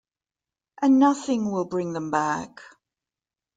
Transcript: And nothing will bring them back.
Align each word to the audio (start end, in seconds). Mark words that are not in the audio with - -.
And 0.81 0.97
nothing 0.97 1.51
will 1.51 1.65
bring 1.65 1.93
them 1.93 2.09
back. 2.09 2.61